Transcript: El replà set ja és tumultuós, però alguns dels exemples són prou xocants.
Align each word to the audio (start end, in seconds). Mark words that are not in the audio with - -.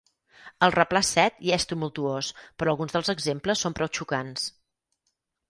El 0.67 0.71
replà 0.75 1.01
set 1.09 1.37
ja 1.47 1.53
és 1.61 1.67
tumultuós, 1.73 2.31
però 2.63 2.73
alguns 2.73 2.97
dels 2.97 3.13
exemples 3.17 3.63
són 3.67 3.79
prou 3.83 3.93
xocants. 4.01 4.49